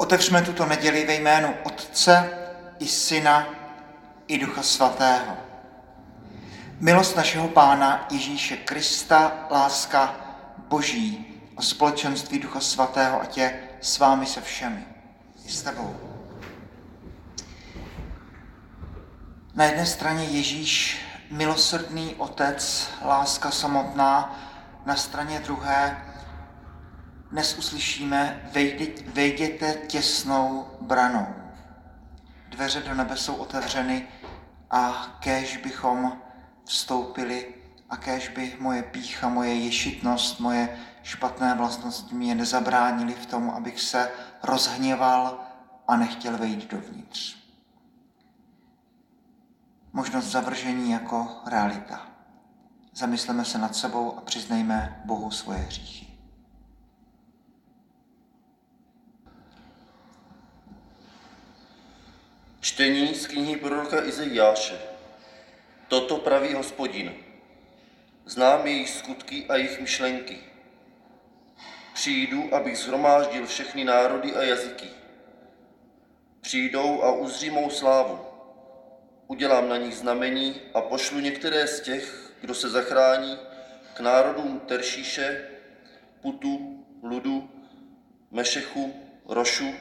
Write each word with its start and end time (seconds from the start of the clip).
Otevřme 0.00 0.42
tuto 0.42 0.66
neděli 0.66 1.06
ve 1.06 1.14
jménu 1.14 1.54
Otce 1.62 2.30
i 2.78 2.86
Syna 2.86 3.46
i 4.26 4.38
Ducha 4.38 4.62
Svatého. 4.62 5.36
Milost 6.78 7.16
našeho 7.16 7.48
Pána 7.48 8.06
Ježíše 8.10 8.56
Krista, 8.56 9.32
láska 9.50 10.14
Boží 10.58 11.26
a 11.56 11.62
společenství 11.62 12.38
Ducha 12.38 12.60
Svatého 12.60 13.22
a 13.22 13.24
tě 13.24 13.60
s 13.80 13.98
vámi 13.98 14.26
se 14.26 14.40
všemi. 14.40 14.84
I 15.46 15.48
s 15.48 15.62
tebou. 15.62 15.96
Na 19.54 19.64
jedné 19.64 19.86
straně 19.86 20.24
Ježíš, 20.24 21.00
milosrdný 21.30 22.14
Otec, 22.14 22.88
láska 23.04 23.50
samotná, 23.50 24.40
na 24.86 24.96
straně 24.96 25.40
druhé 25.40 26.09
dnes 27.30 27.58
uslyšíme, 27.58 28.50
vejděte 29.14 29.74
těsnou 29.86 30.66
branou. 30.80 31.26
Dveře 32.48 32.80
do 32.80 32.94
nebe 32.94 33.16
jsou 33.16 33.34
otevřeny 33.34 34.08
a 34.70 35.06
kéž 35.20 35.56
bychom 35.56 36.18
vstoupili 36.64 37.54
a 37.90 37.96
kéž 37.96 38.28
by 38.28 38.56
moje 38.60 38.82
pícha, 38.82 39.28
moje 39.28 39.54
ješitnost, 39.54 40.40
moje 40.40 40.78
špatné 41.02 41.54
vlastnosti 41.54 42.14
mě 42.14 42.34
nezabránili 42.34 43.14
v 43.14 43.26
tom, 43.26 43.50
abych 43.50 43.80
se 43.80 44.10
rozhněval 44.42 45.40
a 45.88 45.96
nechtěl 45.96 46.38
vejít 46.38 46.70
dovnitř. 46.70 47.36
Možnost 49.92 50.26
zavržení 50.26 50.90
jako 50.90 51.40
realita. 51.46 52.06
Zamysleme 52.94 53.44
se 53.44 53.58
nad 53.58 53.76
sebou 53.76 54.18
a 54.18 54.20
přiznejme 54.20 55.02
Bohu 55.04 55.30
svoje 55.30 55.58
hříchy. 55.58 56.09
Čtení 62.60 63.14
z 63.14 63.26
knihy 63.26 63.56
proroka 63.56 64.04
Izajáše. 64.04 64.78
Toto 65.88 66.16
praví 66.16 66.54
hospodin. 66.54 67.14
Znám 68.26 68.66
jejich 68.66 68.90
skutky 68.90 69.46
a 69.48 69.56
jejich 69.56 69.80
myšlenky. 69.80 70.38
Přijdu, 71.94 72.54
abych 72.54 72.78
zhromáždil 72.78 73.46
všechny 73.46 73.84
národy 73.84 74.34
a 74.34 74.42
jazyky. 74.42 74.86
Přijdou 76.40 77.02
a 77.02 77.12
uzří 77.12 77.50
mou 77.50 77.70
slávu. 77.70 78.20
Udělám 79.26 79.68
na 79.68 79.76
nich 79.76 79.94
znamení 79.94 80.60
a 80.74 80.80
pošlu 80.80 81.20
některé 81.20 81.66
z 81.66 81.80
těch, 81.80 82.32
kdo 82.40 82.54
se 82.54 82.68
zachrání, 82.68 83.38
k 83.94 84.00
národům 84.00 84.60
Teršíše, 84.60 85.48
Putu, 86.20 86.84
Ludu, 87.02 87.50
Mešechu, 88.30 88.94
Rošu, 89.28 89.74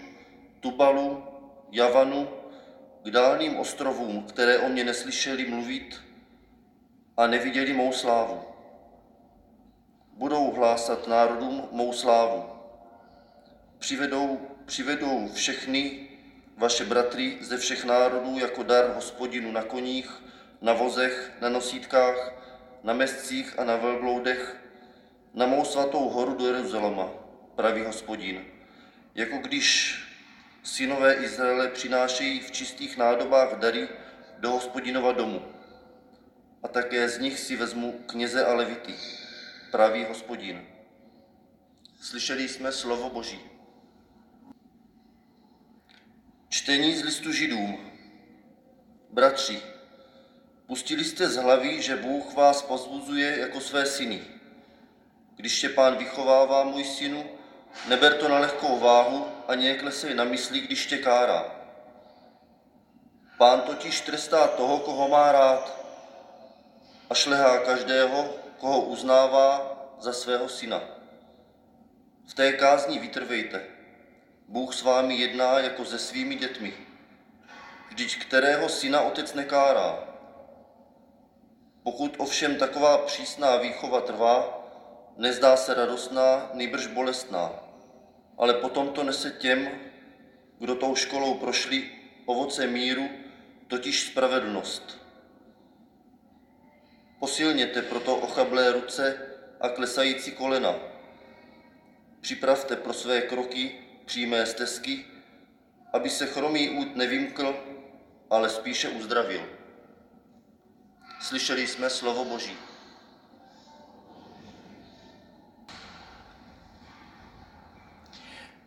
Tubalu, 0.60 1.24
Javanu, 1.72 2.39
k 3.04 3.10
dálným 3.10 3.58
ostrovům, 3.58 4.24
které 4.24 4.60
o 4.60 4.70
mě 4.70 4.84
neslyšeli 4.84 5.46
mluvit 5.46 6.02
a 7.18 7.28
neviděli 7.28 7.74
mou 7.74 7.92
slávu. 7.92 8.42
Budou 10.14 10.52
hlásat 10.52 11.08
národům 11.08 11.68
mou 11.72 11.94
slávu. 11.94 12.44
Přivedou, 13.78 14.40
přivedou 14.66 15.30
všechny 15.34 16.08
vaše 16.58 16.86
bratry 16.86 17.38
ze 17.42 17.58
všech 17.58 17.86
národů 17.86 18.40
jako 18.40 18.64
dar 18.64 18.94
hospodinu 18.96 19.52
na 19.52 19.64
koních, 19.64 20.24
na 20.62 20.74
vozech, 20.74 21.32
na 21.42 21.50
nosítkách, 21.50 22.34
na 22.84 22.94
mescích 22.94 23.60
a 23.60 23.64
na 23.64 23.76
velbloudech, 23.76 24.56
na 25.34 25.46
mou 25.46 25.66
svatou 25.66 26.10
horu 26.10 26.36
do 26.36 26.48
Jeruzaléma, 26.48 27.10
praví 27.56 27.82
hospodin. 27.86 28.46
Jako 29.16 29.38
když 29.38 30.00
synové 30.64 31.14
Izraele 31.14 31.68
přinášejí 31.68 32.40
v 32.40 32.52
čistých 32.52 32.98
nádobách 32.98 33.60
dary 33.60 33.90
do 34.38 34.52
hospodinova 34.52 35.12
domu. 35.12 35.42
A 36.64 36.68
také 36.68 37.10
z 37.10 37.20
nich 37.20 37.40
si 37.40 37.56
vezmu 37.56 37.92
kněze 38.06 38.46
a 38.46 38.54
levity, 38.54 38.96
pravý 39.72 40.06
hospodin. 40.06 40.66
Slyšeli 42.02 42.50
jsme 42.50 42.72
slovo 42.72 43.10
Boží. 43.10 43.40
Čtení 46.50 46.96
z 46.96 47.04
listu 47.04 47.32
židům. 47.32 47.92
Bratři, 49.10 49.62
pustili 50.68 51.04
jste 51.04 51.30
z 51.30 51.36
hlavy, 51.36 51.82
že 51.82 51.96
Bůh 51.96 52.34
vás 52.34 52.62
pozbuzuje 52.62 53.40
jako 53.40 53.62
své 53.62 53.86
syny. 53.86 54.22
Když 55.36 55.62
tě 55.62 55.70
pán 55.70 55.98
vychovává, 55.98 56.64
můj 56.64 56.84
synu, 56.84 57.39
Neber 57.88 58.14
to 58.14 58.28
na 58.28 58.40
lehkou 58.40 58.80
váhu 58.80 59.28
a 59.48 59.56
neklesej 59.56 60.14
na 60.14 60.24
mysli, 60.24 60.60
když 60.60 60.86
tě 60.86 60.98
kárá. 60.98 61.46
Pán 63.38 63.62
totiž 63.62 64.02
trestá 64.02 64.48
toho, 64.48 64.80
koho 64.80 65.08
má 65.08 65.32
rád 65.32 65.80
a 67.10 67.16
šlehá 67.16 67.60
každého, 67.60 68.34
koho 68.58 68.82
uznává 68.82 69.76
za 70.00 70.14
svého 70.14 70.50
syna. 70.50 70.82
V 72.28 72.34
té 72.34 72.54
kázni 72.54 73.00
vytrvejte. 73.00 73.66
Bůh 74.48 74.76
s 74.76 74.82
vámi 74.82 75.16
jedná 75.16 75.60
jako 75.60 75.86
se 75.86 76.00
svými 76.00 76.36
dětmi. 76.36 76.74
Vždyť 77.90 78.20
kterého 78.22 78.70
syna 78.70 79.02
otec 79.02 79.34
nekárá. 79.34 80.00
Pokud 81.84 82.16
ovšem 82.18 82.56
taková 82.56 82.98
přísná 82.98 83.56
výchova 83.56 84.02
trvá, 84.02 84.59
nezdá 85.20 85.58
se 85.58 85.74
radostná, 85.74 86.50
nejbrž 86.54 86.88
bolestná, 86.88 87.52
ale 88.38 88.54
potom 88.54 88.90
to 88.90 89.04
nese 89.04 89.32
těm, 89.32 89.70
kdo 90.60 90.76
tou 90.76 90.96
školou 90.96 91.34
prošli, 91.34 91.92
ovoce 92.26 92.68
míru, 92.68 93.10
totiž 93.68 94.02
spravedlnost. 94.04 94.98
Posilněte 97.20 97.82
proto 97.82 98.16
ochablé 98.16 98.72
ruce 98.72 99.28
a 99.62 99.70
klesající 99.70 100.32
kolena. 100.32 100.76
Připravte 102.22 102.76
pro 102.76 102.94
své 102.94 103.22
kroky 103.22 103.76
přímé 104.06 104.46
stezky, 104.46 105.06
aby 105.94 106.10
se 106.10 106.26
chromý 106.26 106.70
út 106.70 106.96
nevymkl, 106.96 107.56
ale 108.30 108.50
spíše 108.50 108.90
uzdravil. 108.90 109.50
Slyšeli 111.22 111.68
jsme 111.68 111.90
slovo 111.90 112.26
Boží. 112.26 112.58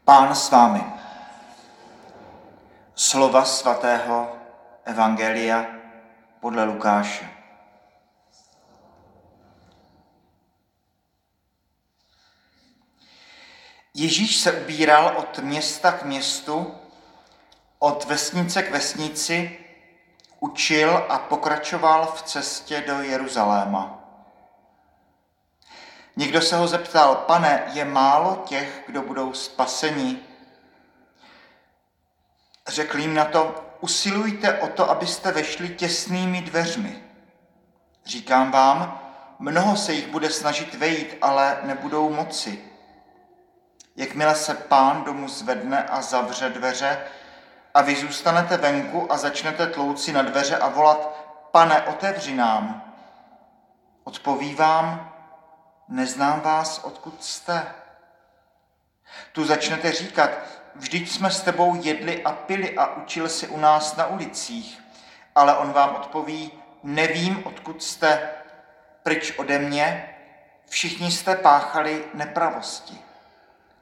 Pán 0.05 0.35
s 0.35 0.51
vámi. 0.51 0.85
Slova 2.95 3.45
svatého 3.45 4.37
Evangelia 4.85 5.67
podle 6.41 6.65
Lukáše. 6.65 7.31
Ježíš 13.95 14.37
se 14.37 14.53
ubíral 14.53 15.15
od 15.17 15.39
města 15.39 15.93
k 15.93 16.03
městu, 16.03 16.75
od 17.79 18.05
vesnice 18.05 18.63
k 18.63 18.71
vesnici, 18.71 19.59
učil 20.41 21.07
a 21.09 21.19
pokračoval 21.19 22.07
v 22.07 22.23
cestě 22.23 22.85
do 22.87 23.03
Jeruzaléma. 23.03 24.02
Někdo 26.17 26.43
se 26.43 26.57
ho 26.57 26.69
zeptal, 26.69 27.15
pane, 27.15 27.63
je 27.73 27.85
málo 27.85 28.43
těch, 28.47 28.83
kdo 28.87 29.03
budou 29.03 29.33
spaseni? 29.33 30.19
Řekl 32.69 32.99
jim 32.99 33.15
na 33.15 33.25
to, 33.25 33.65
usilujte 33.81 34.59
o 34.59 34.69
to, 34.69 34.91
abyste 34.91 35.33
vešli 35.33 35.69
těsnými 35.69 36.43
dveřmi. 36.43 37.05
Říkám 38.05 38.51
vám, 38.51 39.01
mnoho 39.39 39.77
se 39.77 39.93
jich 39.93 40.07
bude 40.07 40.31
snažit 40.31 40.75
vejít, 40.75 41.17
ale 41.21 41.59
nebudou 41.63 42.11
moci. 42.11 42.65
Jakmile 43.97 44.35
se 44.35 44.55
pán 44.55 45.05
domu 45.05 45.29
zvedne 45.29 45.85
a 45.85 46.03
zavře 46.03 46.49
dveře 46.49 46.99
a 47.75 47.83
vy 47.83 47.97
zůstanete 47.97 48.57
venku 48.57 49.13
a 49.13 49.17
začnete 49.17 49.67
tlouci 49.67 50.13
na 50.13 50.23
dveře 50.23 50.57
a 50.57 50.69
volat, 50.69 51.27
pane, 51.51 51.83
otevři 51.83 52.35
nám. 52.35 52.95
Odpoví 54.05 54.55
vám, 54.55 55.12
neznám 55.93 56.41
vás, 56.41 56.79
odkud 56.79 57.25
jste. 57.25 57.75
Tu 59.33 59.45
začnete 59.45 59.93
říkat, 59.93 60.31
vždyť 60.75 61.11
jsme 61.11 61.31
s 61.31 61.41
tebou 61.41 61.75
jedli 61.83 62.25
a 62.25 62.33
pili 62.33 62.77
a 62.77 62.97
učil 62.97 63.29
si 63.29 63.49
u 63.49 63.59
nás 63.59 63.97
na 63.97 64.07
ulicích. 64.07 64.83
Ale 65.35 65.57
on 65.57 65.73
vám 65.73 65.95
odpoví, 65.97 66.53
nevím, 66.83 67.47
odkud 67.47 67.83
jste, 67.83 68.31
pryč 69.03 69.39
ode 69.39 69.59
mě, 69.59 70.15
všichni 70.69 71.11
jste 71.11 71.37
páchali 71.37 72.05
nepravosti. 72.15 72.99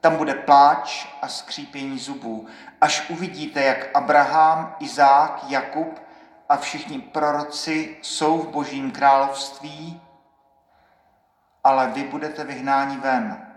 Tam 0.01 0.15
bude 0.15 0.33
pláč 0.33 1.07
a 1.21 1.27
skřípění 1.27 1.99
zubů, 1.99 2.47
až 2.81 3.09
uvidíte, 3.09 3.61
jak 3.61 3.95
Abraham, 3.95 4.75
Izák, 4.79 5.43
Jakub 5.47 6.01
a 6.49 6.57
všichni 6.57 6.99
proroci 6.99 7.97
jsou 8.01 8.37
v 8.37 8.47
božím 8.47 8.91
království 8.91 10.01
ale 11.63 11.87
vy 11.87 12.03
budete 12.03 12.43
vyhnáni 12.43 12.97
ven. 12.97 13.47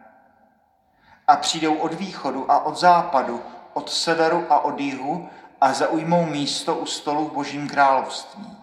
A 1.27 1.37
přijdou 1.37 1.75
od 1.75 1.95
východu 1.95 2.51
a 2.51 2.65
od 2.65 2.77
západu, 2.77 3.43
od 3.73 3.91
severu 3.91 4.47
a 4.53 4.59
od 4.59 4.81
jihu 4.81 5.29
a 5.61 5.73
zaujmou 5.73 6.27
místo 6.27 6.77
u 6.77 6.87
stolu 6.87 7.29
v 7.29 7.33
Božím 7.33 7.69
království. 7.69 8.57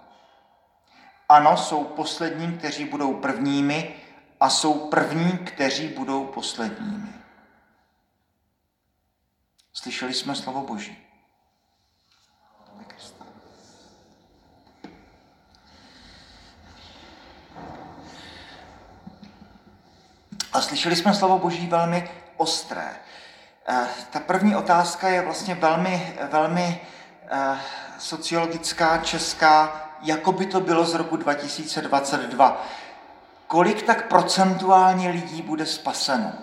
Ano, 1.29 1.57
jsou 1.57 1.83
poslední, 1.83 2.57
kteří 2.57 2.85
budou 2.85 3.13
prvními, 3.13 3.95
a 4.39 4.49
jsou 4.49 4.73
první, 4.73 5.37
kteří 5.37 5.87
budou 5.87 6.25
posledními. 6.25 7.13
Slyšeli 9.73 10.13
jsme 10.13 10.35
slovo 10.35 10.61
Boží. 10.61 11.10
Slyšeli 20.61 20.95
jsme 20.95 21.13
slovo 21.13 21.39
Boží 21.39 21.67
velmi 21.67 22.09
ostré. 22.37 22.95
Eh, 23.67 23.87
ta 24.09 24.19
první 24.19 24.55
otázka 24.55 25.09
je 25.09 25.21
vlastně 25.21 25.55
velmi, 25.55 26.17
velmi 26.31 26.81
eh, 27.31 27.57
sociologická, 27.97 28.97
česká, 28.97 29.89
jako 30.01 30.31
by 30.31 30.45
to 30.45 30.59
bylo 30.59 30.85
z 30.85 30.93
roku 30.93 31.17
2022. 31.17 32.65
Kolik 33.47 33.81
tak 33.81 34.07
procentuálně 34.07 35.09
lidí 35.09 35.41
bude 35.41 35.65
spaseno? 35.65 36.33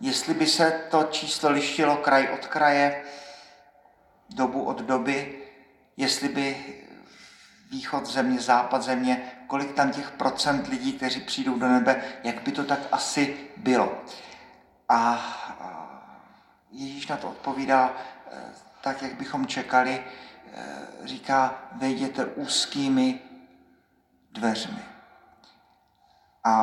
Jestli 0.00 0.34
by 0.34 0.46
se 0.46 0.80
to 0.90 1.04
číslo 1.10 1.50
lištilo 1.50 1.96
kraj 1.96 2.28
od 2.34 2.46
kraje, 2.46 3.02
dobu 4.30 4.64
od 4.64 4.80
doby, 4.80 5.38
jestli 5.96 6.28
by 6.28 6.56
východ 7.74 8.06
země, 8.06 8.40
západ 8.40 8.82
země, 8.82 9.32
kolik 9.46 9.72
tam 9.72 9.90
těch 9.90 10.10
procent 10.10 10.68
lidí, 10.68 10.92
kteří 10.92 11.20
přijdou 11.20 11.58
do 11.58 11.68
nebe, 11.68 12.02
jak 12.24 12.42
by 12.42 12.52
to 12.52 12.64
tak 12.64 12.78
asi 12.92 13.36
bylo. 13.56 14.02
A 14.88 15.18
Ježíš 16.70 17.06
na 17.06 17.16
to 17.16 17.30
odpovídá 17.30 17.90
e, 17.90 18.36
tak, 18.80 19.02
jak 19.02 19.14
bychom 19.14 19.46
čekali, 19.46 19.94
e, 19.94 20.06
říká, 21.04 21.54
vejděte 21.72 22.24
úzkými 22.24 23.20
dveřmi. 24.32 24.82
A 26.44 26.54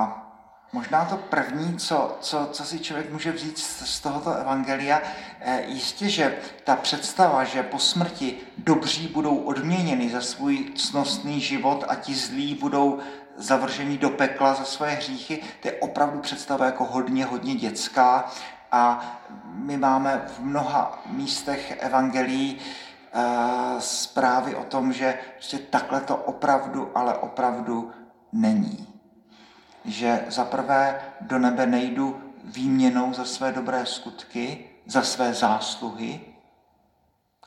možná 0.73 1.05
to 1.05 1.17
první, 1.17 1.77
co, 1.77 2.17
co, 2.21 2.49
co 2.51 2.63
si 2.63 2.79
člověk 2.79 3.11
může 3.11 3.31
vzít 3.31 3.57
z, 3.57 3.89
z 3.89 3.99
tohoto 3.99 4.31
evangelia, 4.33 5.01
eh, 5.39 5.63
jistě, 5.67 6.09
že 6.09 6.37
ta 6.63 6.75
představa, 6.75 7.43
že 7.43 7.63
po 7.63 7.79
smrti 7.79 8.37
dobří 8.57 9.07
budou 9.07 9.37
odměněni 9.37 10.09
za 10.09 10.21
svůj 10.21 10.73
cnostný 10.75 11.41
život 11.41 11.83
a 11.87 11.95
ti 11.95 12.15
zlí 12.15 12.55
budou 12.55 12.99
zavržení 13.37 13.97
do 13.97 14.09
pekla 14.09 14.53
za 14.53 14.63
svoje 14.63 14.91
hříchy, 14.91 15.43
to 15.61 15.67
je 15.67 15.73
opravdu 15.73 16.19
představa 16.19 16.65
jako 16.65 16.85
hodně, 16.85 17.25
hodně 17.25 17.55
dětská. 17.55 18.31
A 18.71 19.05
my 19.45 19.77
máme 19.77 20.25
v 20.27 20.39
mnoha 20.39 21.03
místech 21.05 21.77
evangelií 21.79 22.59
uh, 22.59 23.79
zprávy 23.79 24.55
o 24.55 24.63
tom, 24.63 24.93
že 24.93 25.19
prostě 25.35 25.57
takhle 25.57 26.01
to 26.01 26.15
opravdu, 26.15 26.91
ale 26.95 27.13
opravdu 27.13 27.91
není 28.31 28.90
že 29.85 30.25
za 30.29 30.45
prvé 30.45 31.01
do 31.21 31.39
nebe 31.39 31.65
nejdu 31.65 32.33
výměnou 32.43 33.13
za 33.13 33.25
své 33.25 33.51
dobré 33.51 33.85
skutky, 33.85 34.69
za 34.85 35.01
své 35.01 35.33
zásluhy. 35.33 36.21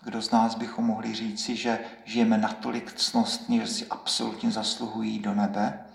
Kdo 0.03 0.23
z 0.23 0.31
nás 0.31 0.55
bychom 0.55 0.85
mohli 0.85 1.15
říci, 1.15 1.57
že 1.57 1.79
žijeme 2.05 2.39
natolik 2.39 2.93
cnostně, 2.93 3.61
že 3.61 3.67
si 3.67 3.87
absolutně 3.87 4.51
zasluhují 4.51 5.19
do 5.19 5.35
nebe. 5.35 5.87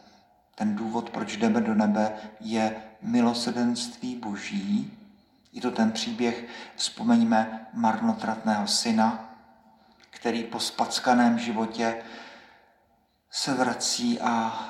Ten 0.56 0.75
důvod, 0.75 1.09
proč 1.09 1.38
jdeme 1.38 1.62
do 1.62 1.75
nebe, 1.75 2.13
je 2.39 2.75
milosedenství 3.01 4.15
Boží. 4.15 4.97
Je 5.53 5.62
to 5.62 5.71
ten 5.71 5.92
příběh, 5.92 6.45
vzpomeňme, 6.75 7.68
marnotratného 7.74 8.68
syna, 8.68 9.30
který 10.09 10.44
po 10.44 10.59
spackaném 10.59 11.39
životě 11.39 12.03
se 13.31 13.53
vrací 13.53 14.19
a 14.19 14.65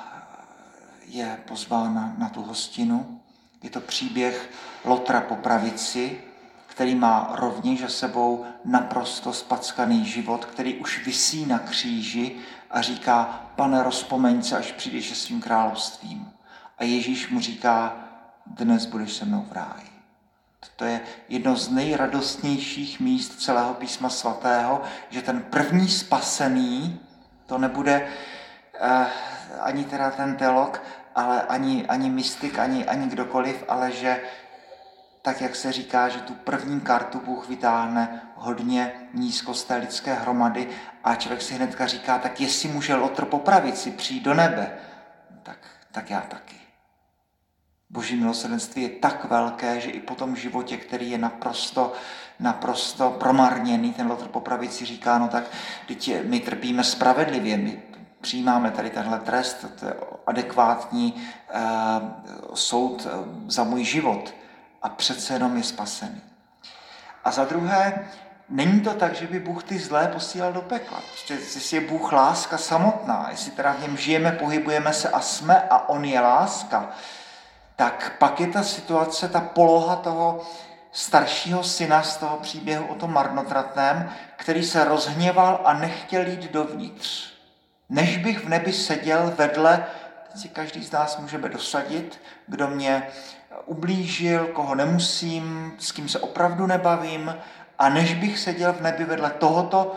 je 1.10 1.38
pozvána 1.48 2.14
na 2.18 2.28
tu 2.28 2.42
hostinu. 2.42 3.20
Je 3.62 3.70
to 3.70 3.80
příběh 3.80 4.50
Lotra 4.84 5.20
po 5.20 5.36
pravici, 5.36 6.20
který 6.66 6.94
má 6.94 7.30
rovněž 7.32 7.80
za 7.80 7.88
sebou 7.88 8.46
naprosto 8.64 9.32
spackaný 9.32 10.04
život, 10.04 10.44
který 10.44 10.74
už 10.74 11.06
visí 11.06 11.46
na 11.46 11.58
kříži 11.58 12.36
a 12.70 12.80
říká, 12.80 13.46
pane, 13.56 13.82
rozpomeň 13.82 14.42
se, 14.42 14.56
až 14.56 14.72
přijdeš 14.72 15.08
se 15.08 15.14
svým 15.14 15.40
královstvím. 15.40 16.32
A 16.78 16.84
Ježíš 16.84 17.28
mu 17.28 17.40
říká, 17.40 17.96
dnes 18.46 18.86
budeš 18.86 19.12
se 19.12 19.24
mnou 19.24 19.46
v 19.50 19.52
ráji. 19.52 19.90
To 20.76 20.84
je 20.84 21.00
jedno 21.28 21.56
z 21.56 21.70
nejradostnějších 21.70 23.00
míst 23.00 23.42
celého 23.42 23.74
písma 23.74 24.08
svatého, 24.08 24.82
že 25.10 25.22
ten 25.22 25.42
první 25.42 25.88
spasený, 25.88 27.00
to 27.46 27.58
nebude 27.58 28.08
eh, 28.80 29.06
ani 29.60 29.84
teda 29.84 30.10
ten 30.10 30.36
teolog, 30.36 30.82
ale 31.20 31.42
ani, 31.42 31.86
ani 31.86 32.10
mystik, 32.10 32.58
ani, 32.58 32.86
ani 32.86 33.06
kdokoliv, 33.06 33.64
ale 33.68 33.92
že 33.92 34.20
tak, 35.22 35.40
jak 35.40 35.56
se 35.56 35.72
říká, 35.72 36.08
že 36.08 36.20
tu 36.20 36.34
první 36.34 36.80
kartu 36.80 37.20
Bůh 37.20 37.48
vytáhne 37.48 38.22
hodně 38.36 38.92
nízko 39.14 39.54
z 39.54 39.64
té 39.64 39.76
lidské 39.76 40.14
hromady 40.14 40.68
a 41.04 41.14
člověk 41.14 41.42
si 41.42 41.54
hnedka 41.54 41.86
říká, 41.86 42.18
tak 42.18 42.40
jestli 42.40 42.68
může 42.68 42.94
Lotr 42.94 43.24
popravit 43.24 43.76
si 43.76 43.90
přijít 43.90 44.22
do 44.22 44.34
nebe, 44.34 44.78
tak, 45.42 45.58
tak 45.92 46.10
já 46.10 46.20
taky. 46.20 46.56
Boží 47.90 48.16
milosrdenství 48.16 48.82
je 48.82 48.88
tak 48.88 49.24
velké, 49.24 49.80
že 49.80 49.90
i 49.90 50.00
po 50.00 50.14
tom 50.14 50.36
životě, 50.36 50.76
který 50.76 51.10
je 51.10 51.18
naprosto, 51.18 51.92
naprosto 52.38 53.10
promarněný, 53.10 53.92
ten 53.92 54.06
Lotr 54.06 54.28
popravit 54.28 54.72
si 54.72 54.84
říká, 54.84 55.18
no 55.18 55.28
tak 55.28 55.44
my 56.24 56.40
trpíme 56.40 56.84
spravedlivě, 56.84 57.56
my 57.56 57.82
přijímáme 58.20 58.70
tady 58.70 58.90
tenhle 58.90 59.18
trest, 59.18 59.64
to 59.80 59.86
je 59.86 59.94
adekvátní 60.26 61.14
uh, 61.14 62.54
soud 62.54 63.06
eh, 63.06 63.10
za 63.48 63.64
můj 63.64 63.84
život 63.84 64.34
a 64.82 64.88
přece 64.88 65.32
jenom 65.32 65.56
je 65.56 65.62
spasený. 65.62 66.20
A 67.24 67.30
za 67.30 67.44
druhé, 67.44 68.08
není 68.48 68.80
to 68.80 68.94
tak, 68.94 69.14
že 69.14 69.26
by 69.26 69.40
Bůh 69.40 69.64
ty 69.64 69.78
zlé 69.78 70.08
posílal 70.08 70.52
do 70.52 70.62
pekla. 70.62 71.00
Prostě, 71.08 71.34
jestli 71.34 71.76
je 71.76 71.88
Bůh 71.88 72.12
láska 72.12 72.58
samotná, 72.58 73.26
jestli 73.30 73.50
teda 73.50 73.72
v 73.72 73.82
něm 73.82 73.96
žijeme, 73.96 74.32
pohybujeme 74.32 74.92
se 74.92 75.08
a 75.08 75.20
jsme 75.20 75.62
a 75.62 75.88
On 75.88 76.04
je 76.04 76.20
láska, 76.20 76.90
tak 77.76 78.12
pak 78.18 78.40
je 78.40 78.46
ta 78.46 78.62
situace, 78.62 79.28
ta 79.28 79.40
poloha 79.40 79.96
toho 79.96 80.42
staršího 80.92 81.62
syna 81.62 82.02
z 82.02 82.16
toho 82.16 82.36
příběhu 82.36 82.86
o 82.86 82.94
tom 82.94 83.12
marnotratném, 83.12 84.10
který 84.36 84.64
se 84.64 84.84
rozhněval 84.84 85.60
a 85.64 85.72
nechtěl 85.72 86.26
jít 86.26 86.52
dovnitř 86.52 87.29
než 87.90 88.16
bych 88.16 88.44
v 88.44 88.48
nebi 88.48 88.72
seděl 88.72 89.34
vedle, 89.36 89.86
si 90.34 90.48
každý 90.48 90.84
z 90.84 90.92
nás 90.92 91.18
můžeme 91.18 91.48
dosadit, 91.48 92.20
kdo 92.46 92.68
mě 92.68 93.08
ublížil, 93.66 94.46
koho 94.46 94.74
nemusím, 94.74 95.74
s 95.78 95.92
kým 95.92 96.08
se 96.08 96.18
opravdu 96.18 96.66
nebavím, 96.66 97.34
a 97.78 97.88
než 97.88 98.14
bych 98.14 98.38
seděl 98.38 98.72
v 98.72 98.80
nebi 98.80 99.04
vedle 99.04 99.30
tohoto 99.30 99.96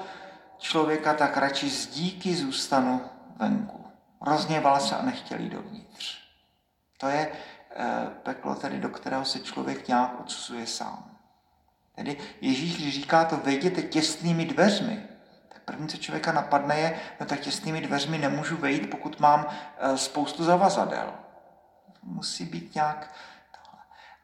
člověka, 0.58 1.14
tak 1.14 1.38
radši 1.38 1.70
z 1.70 1.88
díky 1.88 2.36
zůstanu 2.36 3.02
venku. 3.38 3.86
Rozněval 4.22 4.80
se 4.80 4.96
a 4.96 5.02
nechtěl 5.02 5.40
jít 5.40 5.50
dovnitř. 5.50 6.18
To 6.98 7.08
je 7.08 7.32
eh, 7.76 8.08
peklo, 8.24 8.56
tedy 8.56 8.80
do 8.80 8.90
kterého 8.90 9.26
se 9.26 9.40
člověk 9.40 9.88
nějak 9.88 10.20
odsuzuje 10.20 10.68
sám. 10.68 11.18
Tedy 11.96 12.18
Ježíš, 12.42 12.76
když 12.78 12.94
říká 12.94 13.26
to, 13.26 13.38
vejděte 13.38 13.82
těsnými 13.82 14.46
dveřmi, 14.46 15.04
První, 15.66 15.88
co 15.88 15.98
člověka 15.98 16.32
napadne, 16.32 16.80
je, 16.80 17.00
no 17.20 17.26
tak 17.26 17.40
těsnými 17.40 17.82
dveřmi 17.82 18.18
nemůžu 18.18 18.58
vejít, 18.58 18.90
pokud 18.90 19.20
mám 19.20 19.46
eh, 19.78 19.98
spoustu 19.98 20.44
zavazadel. 20.44 21.14
Musí 22.04 22.46
být 22.46 22.76
nějak. 22.76 23.14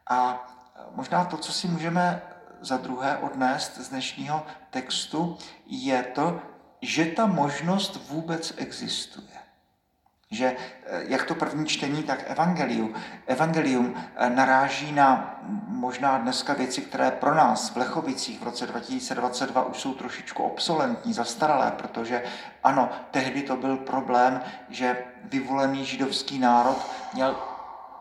A 0.08 0.48
eh, 0.76 0.80
možná 0.92 1.26
to, 1.26 1.38
co 1.38 1.54
si 1.54 1.68
můžeme 1.68 2.22
za 2.62 2.78
druhé 2.78 3.18
odnést 3.18 3.78
z 3.78 3.90
dnešního 3.90 4.46
textu, 4.70 5.38
je 5.66 6.04
to, 6.04 6.42
že 6.82 7.06
ta 7.06 7.26
možnost 7.26 8.10
vůbec 8.10 8.54
existuje. 8.58 9.39
Že 10.32 10.56
eh, 10.86 11.04
jak 11.08 11.26
to 11.26 11.36
první 11.36 11.66
čtení, 11.66 12.04
tak 12.04 12.24
evangelium, 12.32 12.94
evangelium 13.28 13.94
eh, 14.16 14.30
naráží 14.30 14.92
na 14.92 15.40
možná 15.68 16.18
dneska 16.18 16.54
věci, 16.54 16.82
které 16.82 17.12
pro 17.12 17.36
nás 17.36 17.70
v 17.70 17.78
Lechovicích 17.78 18.40
v 18.40 18.44
roce 18.44 18.68
2022 18.68 19.66
už 19.66 19.80
jsou 19.80 19.94
trošičku 19.94 20.44
obsolentní, 20.44 21.14
zastaralé, 21.14 21.72
protože 21.72 22.24
ano, 22.64 22.90
tehdy 23.12 23.42
to 23.42 23.56
byl 23.56 23.78
problém, 23.78 24.42
že 24.70 24.98
vyvolený 25.24 25.86
židovský 25.86 26.40
národ 26.40 26.78
měl 27.14 27.36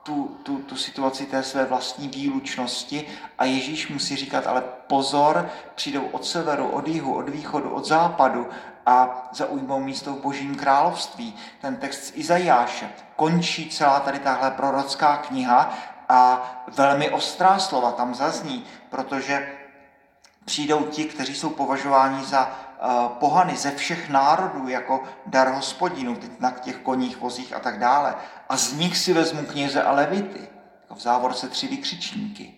tu, 0.03 0.37
tu, 0.43 0.59
tu 0.59 0.77
situaci 0.77 1.27
té 1.27 1.43
své 1.43 1.65
vlastní 1.65 2.09
výlučnosti 2.09 3.07
a 3.39 3.45
Ježíš 3.45 3.89
musí 3.89 4.17
říkat, 4.17 4.47
ale 4.47 4.63
pozor, 4.87 5.49
přijdou 5.75 6.05
od 6.05 6.25
severu, 6.25 6.69
od 6.69 6.89
jihu, 6.89 7.15
od 7.15 7.29
východu, 7.29 7.71
od 7.71 7.85
západu 7.85 8.47
a 8.89 9.29
zaujmou 9.33 9.81
místo 9.81 10.13
v 10.13 10.21
božím 10.21 10.55
království. 10.55 11.37
Ten 11.61 11.77
text 11.77 12.05
z 12.05 12.13
Izajáše 12.15 12.91
končí 13.17 13.71
celá 13.71 14.01
tady 14.01 14.19
tahle 14.19 14.51
prorocká 14.51 15.17
kniha 15.17 15.75
a 16.09 16.51
velmi 16.69 17.11
ostrá 17.11 17.59
slova 17.59 17.93
tam 17.93 18.15
zazní, 18.15 18.65
protože 18.91 19.53
přijdou 20.45 20.85
ti, 20.85 21.05
kteří 21.05 21.35
jsou 21.35 21.51
považováni 21.51 22.25
za 22.25 22.47
uh, 22.47 23.09
pohany 23.09 23.57
ze 23.57 23.71
všech 23.71 24.09
národů 24.09 24.69
jako 24.69 25.05
dar 25.27 25.49
hospodinu, 25.49 26.17
teď 26.17 26.41
na 26.41 26.51
těch 26.51 26.77
koních, 26.77 27.17
vozích 27.17 27.53
a 27.53 27.59
tak 27.61 27.79
dále. 27.79 28.15
A 28.49 28.57
z 28.57 28.73
nich 28.73 28.99
si 28.99 29.13
vezmu 29.13 29.47
kněze 29.47 29.83
a 29.83 29.93
levity, 29.93 30.49
jako 30.83 30.95
v 30.95 31.01
závorce 31.01 31.49
tři 31.49 31.69
vykřičníky. 31.69 32.55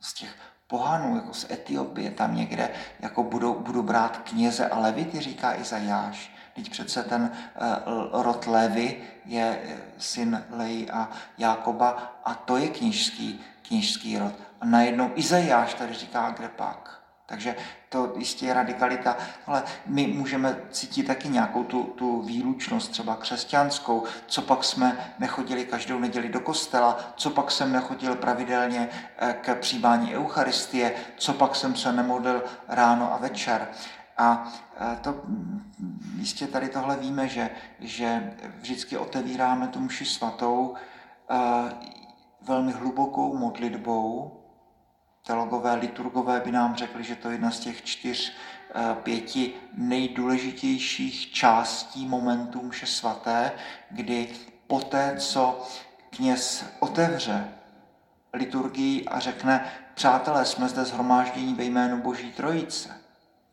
Z 0.00 0.12
těch 0.12 0.30
pohanů, 0.72 1.16
jako 1.16 1.34
z 1.34 1.50
Etiopie, 1.50 2.10
tam 2.10 2.36
někde 2.36 2.70
jako 3.00 3.22
budou, 3.22 3.54
budu 3.60 3.82
brát 3.82 4.16
kněze 4.16 4.68
a 4.68 4.78
levity, 4.78 5.20
říká 5.20 5.54
Izajáš. 5.54 6.32
Teď 6.54 6.70
přece 6.70 7.02
ten 7.02 7.22
uh, 7.22 8.22
rod 8.22 8.46
Levy 8.46 8.96
je 9.24 9.60
eh, 9.64 9.76
syn 9.98 10.44
Lej 10.50 10.88
a 10.92 11.10
Jákoba 11.38 12.20
a 12.24 12.34
to 12.34 12.56
je 12.56 12.68
kněžský, 12.68 13.40
kněžský 13.68 14.18
rod. 14.18 14.32
A 14.60 14.66
najednou 14.66 15.12
Izajáš 15.14 15.74
tady 15.74 15.94
říká, 15.94 16.34
kde 16.36 16.48
pak. 16.48 17.01
Takže 17.26 17.56
to 17.88 18.12
jistě 18.16 18.46
je 18.46 18.54
radikalita, 18.54 19.16
ale 19.46 19.62
my 19.86 20.06
můžeme 20.06 20.56
cítit 20.70 21.02
taky 21.02 21.28
nějakou 21.28 21.64
tu, 21.64 21.82
tu 21.82 22.22
výlučnost, 22.22 22.90
třeba 22.90 23.16
křesťanskou, 23.16 24.04
co 24.26 24.42
pak 24.42 24.64
jsme 24.64 25.14
nechodili 25.18 25.64
každou 25.64 25.98
neděli 25.98 26.28
do 26.28 26.40
kostela, 26.40 27.12
co 27.16 27.30
pak 27.30 27.50
jsem 27.50 27.72
nechodil 27.72 28.14
pravidelně 28.16 28.88
eh, 29.18 29.36
k 29.40 29.54
přijímání 29.54 30.16
Eucharistie, 30.16 30.94
co 31.16 31.32
pak 31.32 31.56
jsem 31.56 31.76
se 31.76 31.92
nemodlil 31.92 32.44
ráno 32.68 33.14
a 33.14 33.16
večer. 33.16 33.68
A 34.18 34.52
eh, 34.76 34.98
to 35.00 35.12
mm, 35.12 36.12
jistě 36.16 36.46
tady 36.46 36.68
tohle 36.68 36.96
víme, 36.96 37.28
že, 37.28 37.50
že 37.80 38.32
vždycky 38.60 38.96
otevíráme 38.96 39.68
tu 39.68 39.80
mši 39.80 40.04
svatou 40.04 40.74
eh, 41.30 41.36
velmi 42.42 42.72
hlubokou 42.72 43.36
modlitbou, 43.36 44.41
teologové, 45.22 45.74
liturgové 45.74 46.40
by 46.40 46.52
nám 46.52 46.76
řekli, 46.76 47.04
že 47.04 47.16
to 47.16 47.28
je 47.28 47.34
jedna 47.34 47.50
z 47.50 47.60
těch 47.60 47.84
čtyř, 47.84 48.32
eh, 48.74 48.94
pěti 49.02 49.54
nejdůležitějších 49.74 51.32
částí 51.32 52.06
momentů 52.06 52.62
mše 52.62 52.86
svaté, 52.86 53.52
kdy 53.90 54.28
poté, 54.66 55.16
co 55.18 55.66
kněz 56.10 56.64
otevře 56.80 57.48
liturgii 58.32 59.04
a 59.06 59.20
řekne, 59.20 59.72
přátelé, 59.94 60.44
jsme 60.44 60.68
zde 60.68 60.84
zhromáždění 60.84 61.54
ve 61.54 61.64
jménu 61.64 62.02
Boží 62.02 62.32
Trojice, 62.32 62.90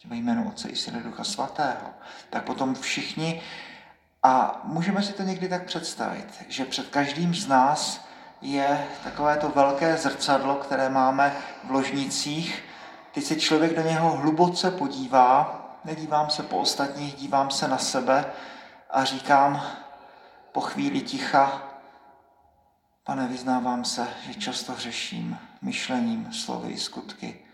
ve 0.05 0.15
jménu 0.15 0.47
Otce 0.47 0.69
i 0.69 0.75
Syna 0.75 0.99
Ducha 0.99 1.23
Svatého, 1.23 1.89
tak 2.29 2.43
potom 2.43 2.75
všichni, 2.75 3.41
a 4.23 4.61
můžeme 4.63 5.03
si 5.03 5.13
to 5.13 5.23
někdy 5.23 5.49
tak 5.49 5.65
představit, 5.65 6.45
že 6.47 6.65
před 6.65 6.89
každým 6.89 7.35
z 7.35 7.47
nás 7.47 8.08
je 8.41 8.88
takové 9.03 9.38
to 9.38 9.50
velké 9.50 9.98
zrcadlo, 9.98 10.55
které 10.55 10.89
máme 10.89 11.38
v 11.63 11.72
ložnicích. 11.72 12.63
Teď 13.13 13.24
se 13.24 13.36
člověk 13.36 13.75
do 13.75 13.81
něho 13.81 14.12
hluboce 14.12 14.72
podívá, 14.72 15.62
nedívám 15.86 16.29
se 16.29 16.43
po 16.43 16.58
ostatních, 16.58 17.15
dívám 17.15 17.51
se 17.51 17.67
na 17.67 17.77
sebe 17.77 18.25
a 18.89 19.03
říkám 19.03 19.62
po 20.51 20.62
chvíli 20.62 21.01
ticha, 21.01 21.62
pane, 23.03 23.27
vyznávám 23.27 23.86
se, 23.86 24.08
že 24.22 24.34
často 24.34 24.74
hřeším 24.74 25.38
myšlením, 25.62 26.34
slovy, 26.34 26.77
skutky 26.77 27.46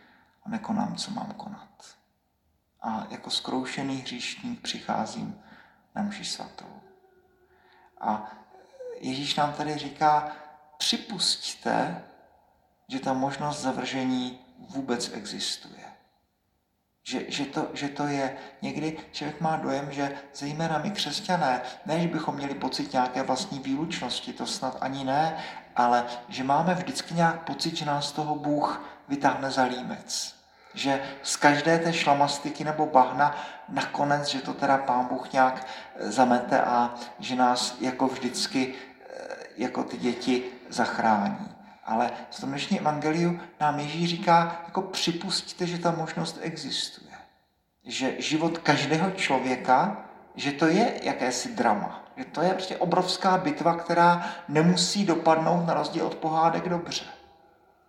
a 0.44 0.50
nekonám, 0.50 0.96
co 0.96 1.12
mám 1.12 1.32
konat. 1.32 1.70
A 2.82 3.08
jako 3.10 3.30
zkroušený 3.30 3.96
hříšník 3.96 4.62
přicházím 4.62 5.42
na 5.96 6.02
mši 6.02 6.26
svatou. 6.26 6.82
A 8.02 8.32
Ježíš 9.00 9.36
nám 9.36 9.54
tady 9.54 9.78
říká, 9.78 10.32
připustíte, 10.86 12.04
že 12.88 13.00
ta 13.00 13.14
možnost 13.14 13.62
zavržení 13.62 14.40
vůbec 14.70 15.12
existuje. 15.14 15.86
Že, 17.04 17.26
že, 17.28 17.46
to, 17.46 17.68
že 17.74 17.90
to 17.90 18.08
je, 18.08 18.38
někdy 18.62 18.98
člověk 19.12 19.42
má 19.42 19.56
dojem, 19.56 19.92
že 19.92 20.18
zejména 20.34 20.78
my 20.78 20.92
křesťané, 20.92 21.62
ne, 21.86 22.00
že 22.00 22.08
bychom 22.08 22.36
měli 22.36 22.56
pocit 22.56 22.94
nějaké 22.94 23.24
vlastní 23.24 23.60
výlučnosti, 23.60 24.34
to 24.34 24.46
snad 24.46 24.78
ani 24.82 25.04
ne, 25.04 25.38
ale 25.76 26.06
že 26.30 26.44
máme 26.44 26.74
vždycky 26.74 27.14
nějak 27.14 27.44
pocit, 27.44 27.76
že 27.76 27.86
nás 27.86 28.12
toho 28.12 28.36
Bůh 28.36 28.82
vytáhne 29.08 29.52
za 29.52 29.64
límec. 29.64 30.36
Že 30.74 31.02
z 31.24 31.36
každé 31.36 31.80
té 31.80 31.94
šlamastiky 31.94 32.64
nebo 32.64 32.86
bahna 32.86 33.36
nakonec, 33.70 34.28
že 34.28 34.42
to 34.42 34.54
teda 34.54 34.78
Pán 34.78 35.06
Bůh 35.06 35.34
nějak 35.34 35.68
zamete 36.00 36.62
a 36.62 36.96
že 37.20 37.36
nás 37.36 37.76
jako 37.82 38.08
vždycky 38.08 38.74
jako 39.58 39.84
ty 39.84 39.98
děti 39.98 40.55
zachrání. 40.70 41.56
Ale 41.86 42.12
v 42.32 42.40
tom 42.40 42.50
dnešním 42.50 42.80
evangeliu 42.80 43.40
nám 43.60 43.80
Ježíš 43.80 44.10
říká, 44.10 44.62
jako 44.66 44.82
připustíte, 44.82 45.68
že 45.68 45.78
ta 45.78 45.92
možnost 45.92 46.40
existuje. 46.42 47.12
Že 47.84 48.22
život 48.22 48.58
každého 48.58 49.12
člověka, 49.12 50.06
že 50.36 50.52
to 50.52 50.68
je 50.68 51.00
jakési 51.04 51.56
drama. 51.56 52.04
Že 52.18 52.26
to 52.26 52.42
je 52.42 52.54
prostě 52.54 52.78
obrovská 52.78 53.38
bitva, 53.38 53.76
která 53.76 54.30
nemusí 54.48 55.06
dopadnout 55.06 55.66
na 55.66 55.74
rozdíl 55.74 56.06
od 56.06 56.16
pohádek 56.16 56.70
dobře. 56.70 57.06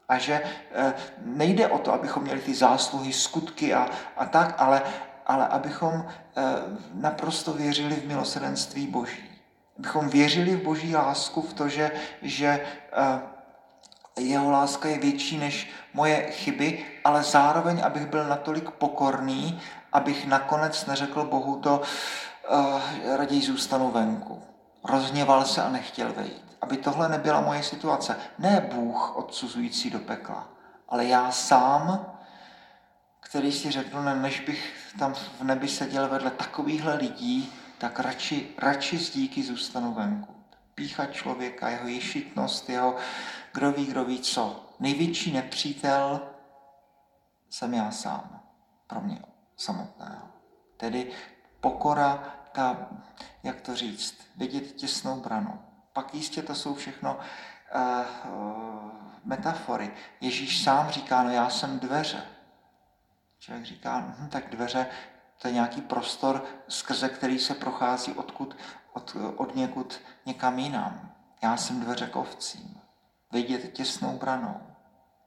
A 0.09 0.19
že 0.19 0.33
e, 0.35 0.95
nejde 1.25 1.69
o 1.69 1.79
to, 1.79 1.93
abychom 1.93 2.23
měli 2.23 2.41
ty 2.41 2.55
zásluhy, 2.55 3.13
skutky 3.13 3.75
a, 3.75 3.89
a 4.17 4.27
tak, 4.27 4.55
ale, 4.59 4.83
ale 5.27 5.47
abychom 5.49 5.95
e, 5.95 6.07
naprosto 6.95 7.53
věřili 7.53 7.95
v 7.95 8.07
milosedenství 8.07 8.87
Boží 8.87 9.26
bychom 9.79 10.09
věřili 10.09 10.57
v 10.57 10.63
boží 10.63 10.97
lásku, 10.97 11.43
v 11.43 11.55
to, 11.55 11.69
že, 11.69 11.91
že 12.23 12.67
eh, 12.93 13.37
jeho 14.21 14.51
láska 14.51 14.89
je 14.89 14.99
větší 14.99 15.39
než 15.39 15.71
moje 15.95 16.31
chyby, 16.31 16.87
ale 17.05 17.23
zároveň, 17.23 17.83
abych 17.85 18.07
byl 18.07 18.25
natolik 18.25 18.71
pokorný, 18.71 19.61
abych 19.93 20.27
nakonec 20.27 20.87
neřekl 20.87 21.25
Bohu 21.25 21.57
to, 21.61 21.83
uh, 22.51 22.81
raději 23.17 23.43
zůstanu 23.43 23.91
venku. 23.91 24.43
Rozhněval 24.85 25.45
se 25.45 25.63
a 25.63 25.69
nechtěl 25.69 26.13
vejít. 26.13 26.57
Aby 26.61 26.77
tohle 26.77 27.09
nebyla 27.09 27.41
moje 27.41 27.63
situace. 27.63 28.17
Ne 28.39 28.69
Bůh 28.75 29.17
odsuzující 29.17 29.91
do 29.91 29.99
pekla, 29.99 30.49
ale 30.89 31.05
já 31.05 31.33
sám, 31.33 32.13
který 33.21 33.53
si 33.53 33.71
řekl, 33.71 34.03
ne, 34.03 34.15
než 34.15 34.41
bych 34.41 34.75
tam 34.99 35.15
v 35.15 35.43
nebi 35.43 35.69
seděl 35.69 36.09
vedle 36.09 36.31
takovýchhle 36.31 36.95
lidí, 36.95 37.53
tak 37.79 38.01
radši, 38.01 38.55
radši 38.59 38.99
z 38.99 39.11
díky 39.11 39.43
zůstanu 39.43 39.95
venku. 39.95 40.35
Píchat 40.75 41.13
člověka, 41.13 41.69
jeho 41.69 41.89
ješitnost, 41.89 42.69
jeho 42.69 42.97
kdo 43.53 43.73
ví, 43.73 43.87
kdo 43.87 44.05
ví 44.05 44.21
co. 44.21 44.67
Největší 44.81 45.33
nepřítel 45.33 46.21
jsem 47.51 47.75
já 47.75 47.91
sám, 47.91 48.41
pro 48.87 49.01
mě 49.01 49.23
samotného. 49.57 50.29
Tedy 50.77 51.13
pokora, 51.61 52.35
ta, 52.53 52.89
jak 53.43 53.61
to 53.61 53.75
říct, 53.77 54.15
vidět 54.37 54.73
těsnou 54.73 55.21
branu. 55.21 55.61
Pak 55.93 56.15
jistě 56.15 56.43
to 56.43 56.55
jsou 56.55 56.75
všechno 56.75 57.19
uh, 57.75 58.91
metafory. 59.25 59.91
Ježíš 60.21 60.65
sám 60.65 60.91
říká, 60.91 61.23
no 61.23 61.31
já 61.31 61.51
jsem 61.51 61.79
dveře. 61.79 62.23
Člověk 63.39 63.67
říká, 63.67 63.99
hm, 63.99 64.29
tak 64.29 64.51
dveře 64.51 64.87
to 65.39 65.49
je 65.49 65.55
nějaký 65.55 65.81
prostor, 65.81 66.45
skrze 66.69 67.09
který 67.09 67.39
se 67.39 67.55
prochází 67.55 68.13
odkud, 68.13 68.57
od, 68.93 69.17
od 69.37 69.57
někud 69.57 70.01
někam 70.27 70.59
jinam. 70.59 71.13
Já 71.43 71.57
jsem 71.57 71.81
dveře 71.81 72.07
k 72.07 72.17
ovcím. 72.17 72.81
Vejděte 73.33 73.69
těsnou 73.69 74.19
branou. 74.19 74.61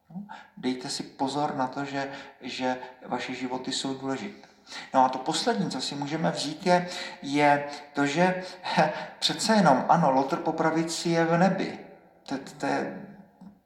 No, 0.10 0.28
dejte 0.58 0.90
si 0.90 1.04
pozor 1.04 1.56
na 1.56 1.68
to, 1.68 1.86
že, 1.86 2.12
že 2.42 2.78
vaše 3.06 3.34
životy 3.34 3.72
jsou 3.72 3.94
důležité. 3.94 4.48
No 4.94 5.06
a 5.06 5.10
to 5.10 5.18
poslední, 5.18 5.72
co 5.72 5.82
si 5.82 5.96
můžeme 5.96 6.32
vzít, 6.32 6.66
je, 6.66 6.88
je 7.22 7.70
to, 7.94 8.06
že 8.06 8.44
he, 8.62 8.94
přece 9.20 9.54
jenom, 9.54 9.86
ano, 9.90 10.12
Lotr 10.12 10.38
po 10.38 10.52
pravici 10.52 11.10
je 11.10 11.26
v 11.26 11.38
nebi. 11.38 11.80
To, 12.24 12.36
to 12.58 12.66
je 12.66 13.06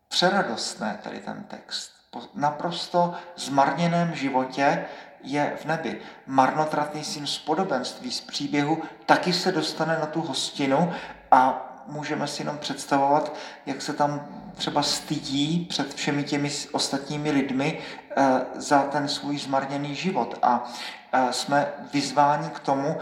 přeradostné, 0.07 0.99
tady 1.03 1.19
ten 1.19 1.43
text. 1.43 1.91
Po 2.11 2.21
naprosto 2.35 3.13
zmarněném 3.35 4.15
životě 4.15 4.85
je 5.23 5.57
v 5.61 5.65
nebi. 5.65 6.01
Marnotratný 6.27 7.03
syn 7.03 7.27
z 7.27 7.37
podobenství, 7.37 8.11
z 8.11 8.21
příběhu, 8.21 8.81
taky 9.05 9.33
se 9.33 9.51
dostane 9.51 9.97
na 9.97 10.05
tu 10.05 10.21
hostinu 10.21 10.93
a 11.31 11.69
můžeme 11.87 12.27
si 12.27 12.41
jenom 12.41 12.57
představovat, 12.57 13.35
jak 13.65 13.81
se 13.81 13.93
tam 13.93 14.27
třeba 14.55 14.83
stydí 14.83 15.65
před 15.69 15.93
všemi 15.93 16.23
těmi 16.23 16.51
ostatními 16.71 17.31
lidmi 17.31 17.79
eh, 18.17 18.23
za 18.55 18.83
ten 18.83 19.07
svůj 19.07 19.37
zmarněný 19.37 19.95
život. 19.95 20.39
A 20.41 20.63
eh, 21.11 21.33
jsme 21.33 21.73
vyzváni 21.93 22.49
k 22.49 22.59
tomu, 22.59 22.97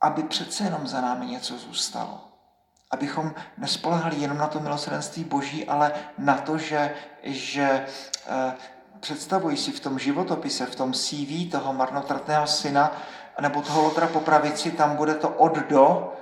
aby 0.00 0.22
přece 0.22 0.64
jenom 0.64 0.86
za 0.86 1.00
námi 1.00 1.26
něco 1.26 1.58
zůstalo. 1.58 2.20
Abychom 2.90 3.34
nespolehali 3.58 4.16
jenom 4.16 4.38
na 4.38 4.46
to 4.46 4.60
milosrdenství 4.60 5.24
Boží, 5.24 5.66
ale 5.66 5.92
na 6.18 6.38
to, 6.38 6.58
že, 6.58 6.94
že 7.22 7.86
eh, 8.26 8.54
představuji 9.00 9.56
si 9.56 9.72
v 9.72 9.80
tom 9.80 9.98
životopise, 9.98 10.66
v 10.66 10.74
tom 10.74 10.92
CV 10.92 11.50
toho 11.50 11.72
marnotratného 11.72 12.46
syna, 12.46 12.92
nebo 13.40 13.62
toho 13.62 13.82
lotra 13.82 14.06
po 14.06 14.20
pravici, 14.20 14.70
tam 14.70 14.96
bude 14.96 15.14
to 15.14 15.28
od 15.28 15.58
do 15.58 16.12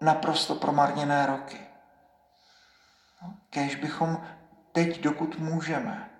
naprosto 0.00 0.54
promarněné 0.54 1.26
roky. 1.26 1.60
No, 3.22 3.34
Kež 3.50 3.74
bychom 3.74 4.26
teď, 4.72 5.00
dokud 5.00 5.38
můžeme, 5.38 6.10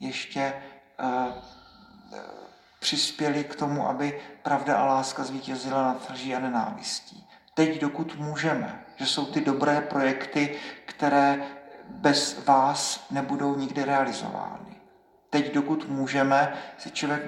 ještě 0.00 0.62
přispěli 2.78 3.44
k 3.44 3.56
tomu, 3.56 3.88
aby 3.88 4.20
pravda 4.42 4.76
a 4.76 4.84
láska 4.84 5.24
zvítězila 5.24 5.82
nad 5.82 6.10
lží 6.10 6.34
a 6.34 6.38
nenávistí. 6.38 7.28
Teď, 7.54 7.80
dokud 7.80 8.16
můžeme, 8.16 8.84
že 8.96 9.06
jsou 9.06 9.26
ty 9.26 9.40
dobré 9.40 9.80
projekty, 9.80 10.58
které 10.84 11.42
bez 11.92 12.44
vás 12.46 13.06
nebudou 13.10 13.56
nikdy 13.56 13.84
realizovány. 13.84 14.76
Teď, 15.30 15.54
dokud 15.54 15.88
můžeme, 15.88 16.52
si 16.78 16.90
člověk 16.90 17.22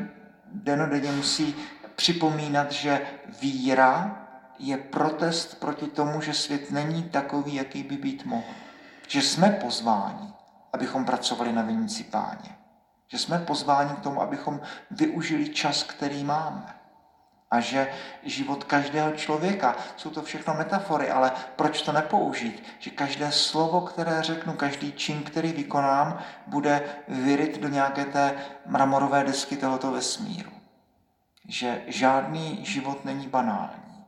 denodenně 0.52 1.12
musí 1.12 1.54
připomínat, 1.96 2.72
že 2.72 3.06
víra 3.40 4.20
je 4.58 4.76
protest 4.76 5.60
proti 5.60 5.86
tomu, 5.86 6.20
že 6.20 6.34
svět 6.34 6.70
není 6.70 7.02
takový, 7.02 7.54
jaký 7.54 7.82
by 7.82 7.96
být 7.96 8.24
mohl. 8.24 8.54
Že 9.08 9.22
jsme 9.22 9.50
pozváni, 9.50 10.32
abychom 10.72 11.04
pracovali 11.04 11.52
na 11.52 11.62
vinici 11.62 12.04
páně. 12.04 12.58
Že 13.08 13.18
jsme 13.18 13.38
pozváni 13.38 13.94
k 13.94 14.00
tomu, 14.00 14.22
abychom 14.22 14.60
využili 14.90 15.48
čas, 15.48 15.82
který 15.82 16.24
máme. 16.24 16.83
A 17.54 17.60
že 17.60 17.90
život 18.22 18.64
každého 18.64 19.12
člověka, 19.12 19.76
jsou 19.96 20.10
to 20.10 20.22
všechno 20.22 20.54
metafory, 20.54 21.10
ale 21.10 21.32
proč 21.56 21.82
to 21.82 21.92
nepoužít? 21.92 22.62
Že 22.78 22.90
každé 22.90 23.32
slovo, 23.32 23.80
které 23.80 24.22
řeknu, 24.22 24.52
každý 24.52 24.92
čin, 24.92 25.22
který 25.22 25.52
vykonám, 25.52 26.18
bude 26.46 26.82
vyryt 27.08 27.60
do 27.60 27.68
nějaké 27.68 28.04
té 28.04 28.34
mramorové 28.66 29.24
desky 29.24 29.56
tohoto 29.56 29.92
vesmíru. 29.92 30.50
Že 31.48 31.82
žádný 31.86 32.64
život 32.64 33.04
není 33.04 33.28
banální. 33.28 34.04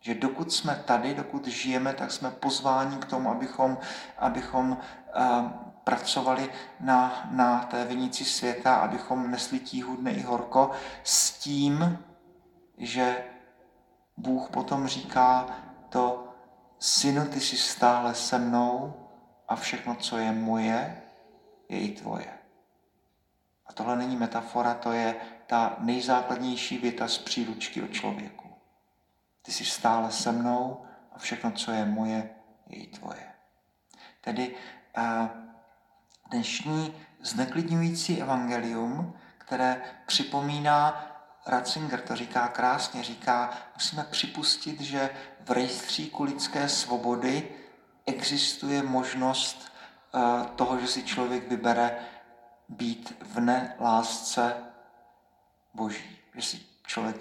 Že 0.00 0.14
dokud 0.14 0.52
jsme 0.52 0.82
tady, 0.84 1.14
dokud 1.14 1.46
žijeme, 1.46 1.92
tak 1.92 2.12
jsme 2.12 2.30
pozváni 2.30 2.96
k 2.96 3.04
tomu, 3.04 3.30
abychom, 3.30 3.78
abychom 4.18 4.70
uh, 4.70 5.50
pracovali 5.84 6.50
na, 6.80 7.28
na 7.30 7.58
té 7.58 7.84
vinici 7.84 8.24
světa, 8.24 8.74
abychom 8.74 9.30
nesli 9.30 9.58
tíhu 9.58 9.96
dne 9.96 10.12
i 10.12 10.22
horko 10.22 10.70
s 11.04 11.32
tím, 11.32 11.98
že 12.80 13.24
Bůh 14.16 14.50
potom 14.50 14.86
říká 14.86 15.46
to, 15.88 16.28
synu, 16.78 17.26
ty 17.26 17.40
jsi 17.40 17.56
stále 17.56 18.14
se 18.14 18.38
mnou 18.38 18.94
a 19.48 19.56
všechno, 19.56 19.94
co 19.94 20.18
je 20.18 20.32
moje, 20.32 21.02
je 21.68 21.80
i 21.80 21.88
tvoje. 21.88 22.38
A 23.66 23.72
tohle 23.72 23.96
není 23.96 24.16
metafora, 24.16 24.74
to 24.74 24.92
je 24.92 25.16
ta 25.46 25.76
nejzákladnější 25.78 26.78
věta 26.78 27.08
z 27.08 27.18
příručky 27.18 27.82
o 27.82 27.88
člověku. 27.88 28.48
Ty 29.42 29.52
jsi 29.52 29.64
stále 29.64 30.12
se 30.12 30.32
mnou 30.32 30.84
a 31.12 31.18
všechno, 31.18 31.50
co 31.50 31.72
je 31.72 31.84
moje, 31.84 32.30
je 32.66 32.78
i 32.78 32.86
tvoje. 32.86 33.32
Tedy 34.20 34.56
uh, 34.98 35.28
dnešní 36.30 36.94
zneklidňující 37.20 38.22
evangelium, 38.22 39.14
které 39.38 39.82
připomíná, 40.06 41.09
Ratzinger 41.50 42.00
to 42.00 42.16
říká 42.16 42.48
krásně, 42.48 43.02
říká, 43.02 43.50
musíme 43.74 44.04
připustit, 44.04 44.80
že 44.80 45.10
v 45.40 45.50
rejstříku 45.50 46.22
lidské 46.22 46.68
svobody 46.68 47.48
existuje 48.06 48.82
možnost 48.82 49.72
eh, 50.14 50.46
toho, 50.56 50.80
že 50.80 50.86
si 50.86 51.02
člověk 51.02 51.48
vybere 51.48 51.96
být 52.68 53.16
v 53.20 53.40
nelásce 53.40 54.54
Boží, 55.74 56.18
že 56.34 56.42
si 56.42 56.60
člověk 56.86 57.16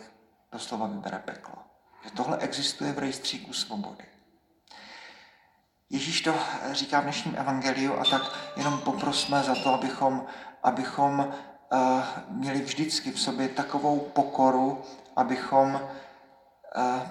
doslova 0.52 0.88
vybere 0.88 1.20
peklo. 1.20 1.56
Že 2.04 2.12
tohle 2.12 2.38
existuje 2.38 2.92
v 2.92 3.00
rejstříku 3.00 3.54
svobody. 3.54 4.06
Ježíš 5.90 6.22
to 6.22 6.36
říká 6.72 7.00
v 7.00 7.04
dnešním 7.04 7.36
evangeliu 7.38 8.00
a 8.00 8.04
tak 8.06 8.22
jenom 8.58 8.80
poprosme 8.80 9.44
za 9.44 9.56
to, 9.56 9.74
abychom, 9.74 10.26
abychom 10.64 11.34
měli 12.30 12.62
vždycky 12.62 13.12
v 13.12 13.20
sobě 13.20 13.50
takovou 13.50 14.00
pokoru, 14.00 14.82
abychom 15.16 15.74
uh, 15.74 15.82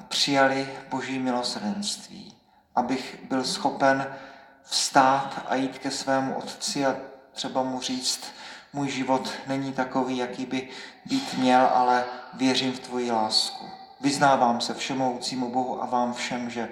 přijali 0.09 0.69
Boží 0.91 1.19
milosrdenství. 1.19 2.35
Abych 2.75 3.19
byl 3.29 3.45
schopen 3.45 4.15
vstát 4.63 5.47
a 5.49 5.55
jít 5.55 5.79
ke 5.79 5.91
svému 5.91 6.35
otci 6.35 6.87
a 6.87 6.97
třeba 7.33 7.63
mu 7.63 7.81
říct, 7.81 8.33
můj 8.73 8.89
život 8.91 9.31
není 9.47 9.73
takový, 9.73 10.17
jaký 10.17 10.47
by 10.47 10.69
být 11.05 11.35
měl, 11.35 11.67
ale 11.67 12.05
věřím 12.35 12.73
v 12.73 12.81
tvoji 12.81 13.11
lásku. 13.11 13.65
Vyznávám 14.01 14.61
se 14.61 14.75
všemoucímu 14.75 15.53
Bohu 15.53 15.83
a 15.83 15.87
vám 15.87 16.15
všem, 16.15 16.51
že 16.51 16.69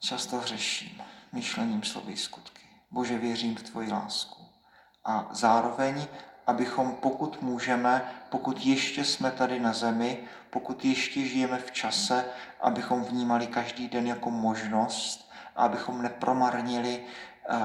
často 0.00 0.36
hřeším 0.36 1.02
myšlením, 1.32 1.82
slovy, 1.82 2.16
skutky. 2.16 2.62
Bože, 2.90 3.18
věřím 3.18 3.56
v 3.56 3.62
tvoji 3.62 3.92
lásku. 3.92 4.42
A 5.04 5.28
zároveň, 5.30 6.06
abychom 6.46 6.94
pokud 6.94 7.42
můžeme, 7.42 8.12
pokud 8.30 8.66
ještě 8.66 9.04
jsme 9.04 9.30
tady 9.30 9.60
na 9.60 9.72
zemi, 9.72 10.18
pokud 10.50 10.84
ještě 10.84 11.26
žijeme 11.26 11.58
v 11.58 11.70
čase, 11.70 12.24
abychom 12.60 13.04
vnímali 13.04 13.46
každý 13.46 13.88
den 13.88 14.06
jako 14.06 14.30
možnost 14.30 15.30
a 15.56 15.64
abychom 15.64 16.02
nepromarnili 16.02 17.04
uh, 17.50 17.56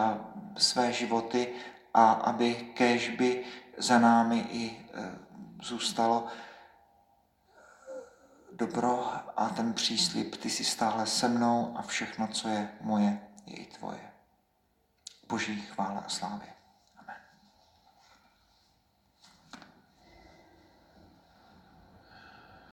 své 0.57 0.93
životy 0.93 1.53
a 1.93 2.11
aby 2.11 2.55
kežby 2.55 3.43
za 3.77 3.99
námi 3.99 4.47
i 4.51 4.85
uh, 4.97 5.05
zůstalo 5.61 6.27
dobro 8.51 9.13
a 9.37 9.49
ten 9.49 9.73
příslip, 9.73 10.35
ty 10.35 10.49
jsi 10.49 10.63
stále 10.63 11.05
se 11.05 11.27
mnou 11.27 11.73
a 11.77 11.81
všechno, 11.81 12.27
co 12.27 12.47
je 12.47 12.69
moje, 12.81 13.19
je 13.45 13.55
i 13.55 13.65
tvoje. 13.65 14.11
Boží 15.27 15.61
chvála 15.61 15.99
a 15.99 16.09
slávě. 16.09 16.56